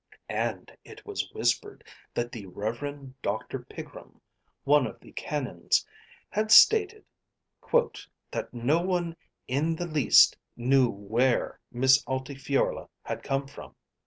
[0.29, 1.83] And it was whispered
[2.15, 3.59] that the Reverend Dr.
[3.59, 4.19] Pigrum,
[4.63, 5.85] one of the canons,
[6.31, 7.05] had stated
[8.31, 9.15] "that no one
[9.47, 13.75] in the least knew where Miss Altifiorla had come from."